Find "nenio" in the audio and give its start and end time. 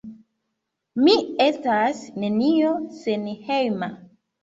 2.25-2.75